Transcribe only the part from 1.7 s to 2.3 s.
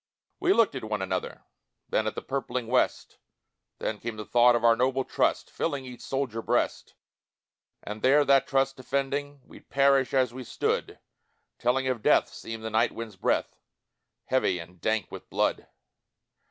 Then at the